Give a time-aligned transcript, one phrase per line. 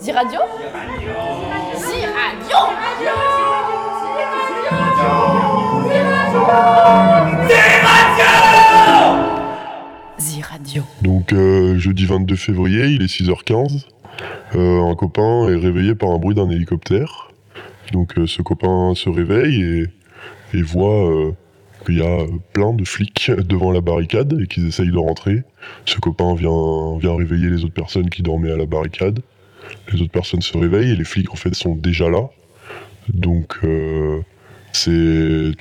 [0.00, 0.40] Ziradio
[1.76, 2.60] Ziradio
[10.18, 13.86] Ziradio Donc euh, jeudi 22 février, il est 6h15.
[14.54, 17.30] Euh, un copain est réveillé par un bruit d'un hélicoptère.
[17.92, 21.32] Donc euh, ce copain se réveille et, et voit euh,
[21.86, 25.42] qu'il y a plein de flics devant la barricade et qu'ils essayent de rentrer.
[25.84, 29.20] Ce copain vient, vient réveiller les autres personnes qui dormaient à la barricade.
[29.92, 32.28] Les autres personnes se réveillent et les flics en fait sont déjà là.
[33.08, 34.20] Donc euh,
[34.72, 35.54] c'est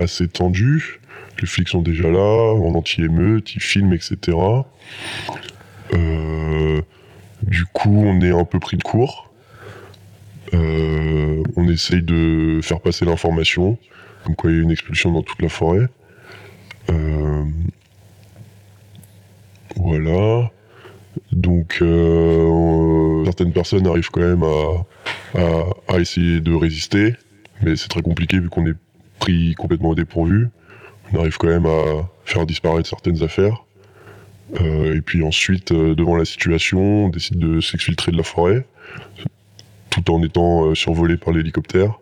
[0.00, 1.00] assez tendu.
[1.40, 4.36] Les flics sont déjà là, en anti-émeute, ils filment, etc.
[5.94, 6.80] Euh,
[7.42, 9.30] du coup, on est un peu pris de court.
[10.54, 13.78] Euh, on essaye de faire passer l'information,
[14.24, 15.86] comme quoi il y a une expulsion dans toute la forêt.
[16.90, 17.44] Euh,
[19.76, 20.50] voilà.
[21.30, 27.14] Donc, euh, certaines personnes arrivent quand même à, essayer de résister,
[27.62, 28.76] mais c'est très compliqué vu qu'on est
[29.18, 30.48] pris complètement au dépourvu.
[31.12, 33.62] On arrive quand même à faire disparaître certaines affaires.
[34.60, 38.66] Euh, et puis ensuite, euh, devant la situation, on décide de s'exfiltrer de la forêt,
[39.90, 41.98] tout en étant euh, survolé par l'hélicoptère.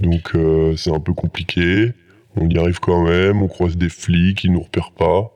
[0.00, 1.92] Donc euh, c'est un peu compliqué.
[2.36, 5.32] On y arrive quand même, on croise des flics, ils nous repèrent pas.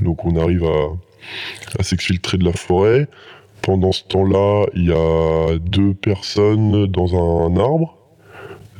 [0.00, 3.08] Donc on arrive à, à s'exfiltrer de la forêt.
[3.62, 7.96] Pendant ce temps-là, il y a deux personnes dans un arbre.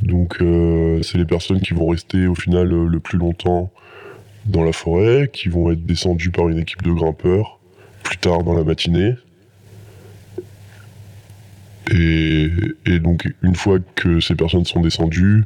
[0.03, 3.71] Donc euh, c'est les personnes qui vont rester au final euh, le plus longtemps
[4.47, 7.61] dans la forêt, qui vont être descendues par une équipe de grimpeurs
[8.03, 9.15] plus tard dans la matinée.
[11.91, 15.45] Et, donc une fois que ces personnes sont descendues,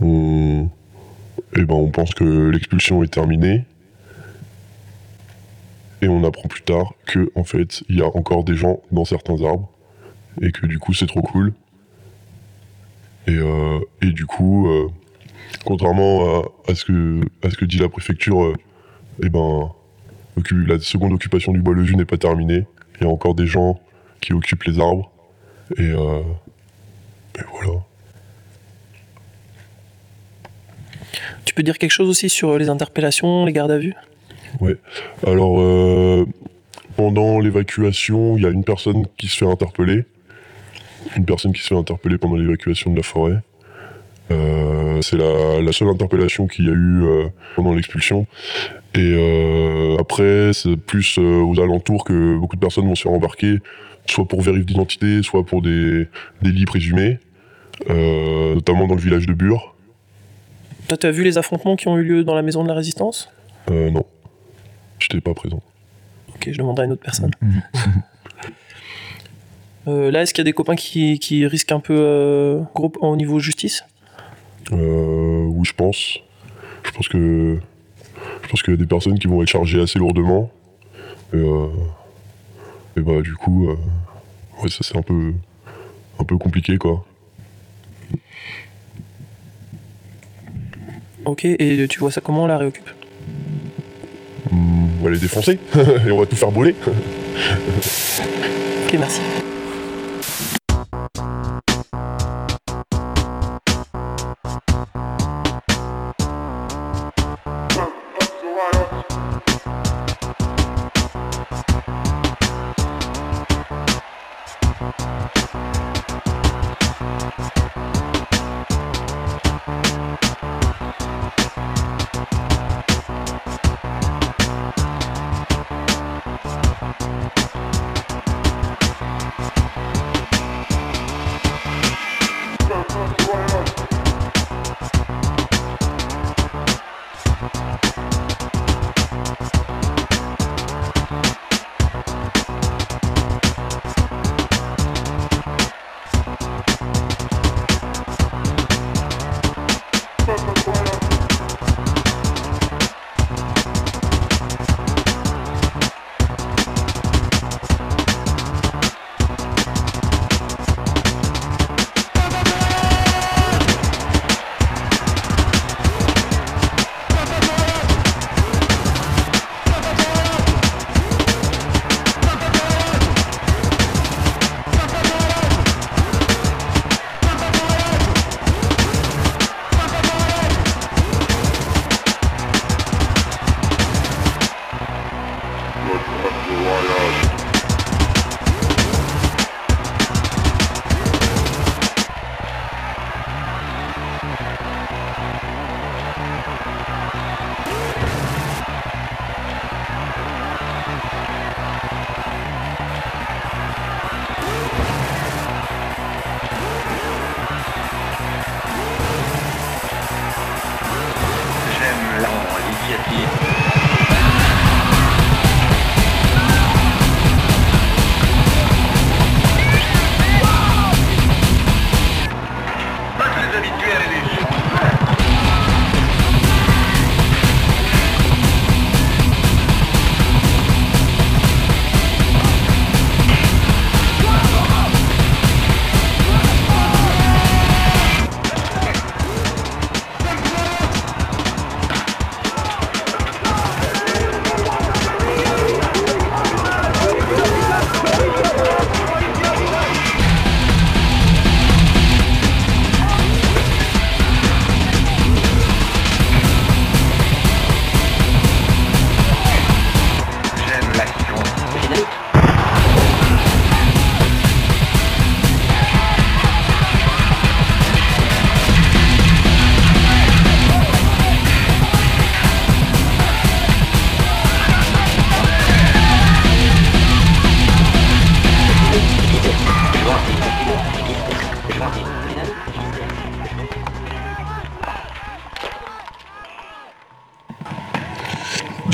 [0.00, 0.68] on,
[1.56, 3.64] eh ben, on pense que l'expulsion est terminée.
[6.02, 9.04] Et on apprend plus tard que en fait il y a encore des gens dans
[9.04, 9.70] certains arbres
[10.42, 11.52] et que du coup c'est trop cool.
[13.26, 14.88] Et, euh, et du coup, euh,
[15.64, 18.54] contrairement à, à ce que, à ce que dit la préfecture, euh,
[19.22, 19.70] eh ben,
[20.50, 22.66] la seconde occupation du bois le jus n'est pas terminée.
[23.00, 23.80] Il y a encore des gens
[24.20, 25.10] qui occupent les arbres.
[25.78, 26.22] Et, euh,
[27.36, 27.80] et voilà.
[31.44, 33.94] Tu peux dire quelque chose aussi sur les interpellations, les gardes à vue?
[34.60, 34.76] Ouais.
[35.26, 36.26] Alors, euh,
[36.96, 40.04] pendant l'évacuation, il y a une personne qui se fait interpeller.
[41.16, 43.38] Une personne qui se fait interpeller pendant l'évacuation de la forêt.
[44.30, 48.26] Euh, c'est la, la seule interpellation qu'il y a eu euh, pendant l'expulsion.
[48.94, 53.12] Et euh, après, c'est plus euh, aux alentours que beaucoup de personnes vont se faire
[53.12, 53.58] embarquer,
[54.06, 56.08] soit pour vérif d'identité, soit pour des
[56.42, 57.18] délits présumés,
[57.90, 59.74] euh, notamment dans le village de Bure.
[60.88, 62.74] Toi, tu as vu les affrontements qui ont eu lieu dans la maison de la
[62.74, 63.30] résistance?
[63.70, 64.04] Euh, non,
[65.00, 65.62] j'étais pas présent.
[66.34, 67.32] Ok, je demanderai à une autre personne.
[69.86, 72.90] Euh, là, est-ce qu'il y a des copains qui, qui risquent un peu euh, gros
[73.02, 73.84] au niveau justice?
[74.72, 76.18] Oui, je pense.
[76.84, 77.58] Je pense que
[78.42, 80.50] je pense qu'il y a des personnes qui vont être chargées assez lourdement.
[81.32, 81.68] Et, euh,
[82.96, 83.76] et bah du coup, euh,
[84.62, 85.32] ouais, ça c'est un peu
[86.18, 87.04] un peu compliqué quoi.
[91.24, 92.90] Ok, et tu vois ça comment la réoccupe
[94.50, 95.58] Hmm, on va les défoncer
[96.06, 96.74] et on va tout faire brûler.
[98.86, 99.20] Ok, merci.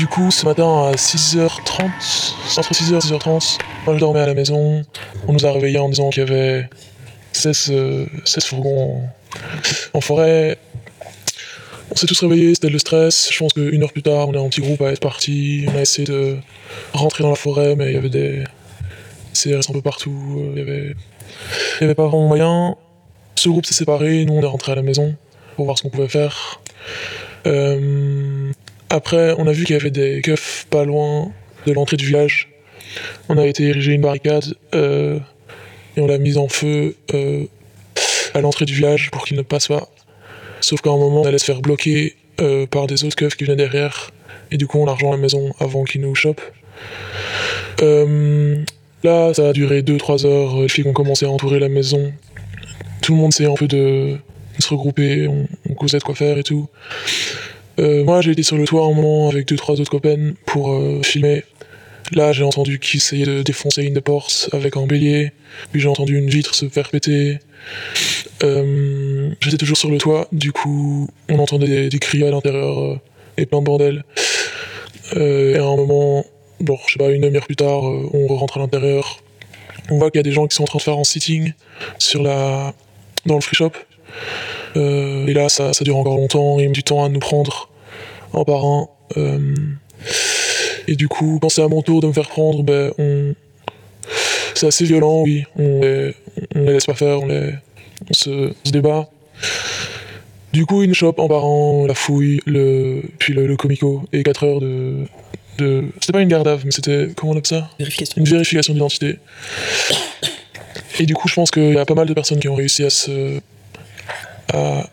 [0.01, 4.33] Du coup, ce matin à 6h30, entre 6h et 6h30, moi je dormais à la
[4.33, 4.81] maison.
[5.27, 6.67] On nous a réveillés en disant qu'il y avait
[7.33, 9.03] 16, euh, 16 fourgons
[9.93, 10.57] en, forêt.
[11.91, 13.29] On s'est tous réveillés, c'était le stress.
[13.31, 15.67] Je pense qu'une heure plus tard, on est en petit groupe à être parti.
[15.71, 16.37] On a essayé de
[16.93, 18.43] rentrer dans la forêt, mais il y avait des
[19.35, 20.39] CRS un peu partout.
[20.39, 20.95] euh, Il y avait,
[21.79, 22.75] il y avait pas vraiment moyen.
[23.35, 25.15] Ce groupe s'est séparé, nous on est rentré à la maison
[25.57, 26.59] pour voir ce qu'on pouvait faire.
[27.47, 28.20] Euh,
[28.91, 31.31] après, on a vu qu'il y avait des keufs pas loin
[31.65, 32.49] de l'entrée du village.
[33.29, 35.17] On a été ériger une barricade euh,
[35.95, 37.45] et on l'a mise en feu euh,
[38.33, 39.87] à l'entrée du village pour qu'ils ne passent pas.
[40.59, 43.45] Sauf qu'à un moment, on allait se faire bloquer euh, par des autres keufs qui
[43.45, 44.11] venaient derrière.
[44.51, 46.41] Et du coup, on a rejoint la maison avant qu'ils nous chopent.
[49.03, 50.61] Là, ça a duré 2-3 heures.
[50.63, 52.11] Les filles ont commencé à entourer la maison.
[53.01, 54.17] Tout le monde s'est un peu de,
[54.57, 55.29] de se regrouper.
[55.29, 56.67] On, on causait de quoi faire et tout.
[57.79, 60.71] Euh, moi, j'ai été sur le toit un moment avec deux trois autres copains pour
[60.71, 61.43] euh, filmer.
[62.11, 65.31] Là, j'ai entendu qu'ils essayaient de défoncer une des portes avec un bélier.
[65.71, 67.39] Puis j'ai entendu une vitre se faire péter.
[68.43, 72.99] Euh, J'étais toujours sur le toit, du coup, on entendait des, des cris à l'intérieur
[73.37, 74.03] et plein de bordel.
[75.15, 76.25] Et à un moment,
[76.59, 79.21] bon, je sais pas, une demi-heure plus tard, on rentre à l'intérieur.
[79.89, 81.53] On voit qu'il y a des gens qui sont en train de faire un sitting
[81.97, 82.73] sur la...
[83.25, 83.71] dans le free shop.
[84.75, 87.69] Euh, et là, ça, ça dure encore longtemps, il met du temps à nous prendre
[88.33, 88.87] un par un.
[89.17, 89.55] Euh,
[90.87, 93.33] et du coup, quand c'est à mon tour de me faire prendre, ben, on...
[94.53, 95.43] c'est assez violent, oui.
[95.57, 96.15] On les,
[96.55, 97.53] on les laisse pas faire, on, les,
[98.09, 99.09] on, se, on se débat.
[100.53, 104.23] Du coup, une chope en par un, la fouille, le, puis le, le comico, et
[104.23, 105.05] 4 heures de.
[105.57, 107.07] de c'était pas une vue, mais c'était.
[107.15, 107.69] Comment on appelle ça?
[107.79, 108.15] Vérification.
[108.17, 109.17] Une vérification d'identité.
[110.99, 112.83] Et du coup, je pense qu'il y a pas mal de personnes qui ont réussi
[112.83, 113.39] à se.
[114.53, 114.89] À,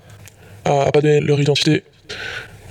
[0.65, 1.85] à, pas leur identité.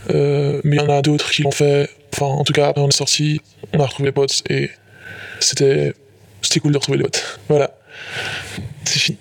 [0.09, 1.89] Euh, mais il y en a d'autres qui l'ont fait.
[2.13, 3.41] Enfin, en tout cas, après on est sorti,
[3.73, 4.71] on a retrouvé les potes et
[5.39, 5.93] c'était.
[6.41, 7.39] C'était cool de retrouver les potes.
[7.49, 7.71] Voilà.
[8.85, 9.17] C'est fini.